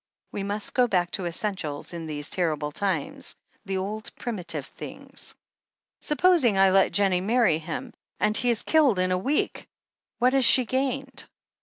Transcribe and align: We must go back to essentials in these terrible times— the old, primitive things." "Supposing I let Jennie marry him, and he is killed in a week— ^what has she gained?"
We 0.31 0.41
must 0.41 0.73
go 0.73 0.87
back 0.87 1.11
to 1.11 1.27
essentials 1.27 1.93
in 1.93 2.07
these 2.07 2.31
terrible 2.31 2.71
times— 2.71 3.35
the 3.67 3.77
old, 3.77 4.09
primitive 4.15 4.65
things." 4.65 5.35
"Supposing 5.99 6.57
I 6.57 6.71
let 6.71 6.91
Jennie 6.91 7.21
marry 7.21 7.59
him, 7.59 7.93
and 8.19 8.35
he 8.35 8.49
is 8.49 8.63
killed 8.63 8.97
in 8.97 9.11
a 9.11 9.17
week— 9.19 9.67
^what 10.19 10.33
has 10.33 10.43
she 10.43 10.65
gained?" 10.65 11.29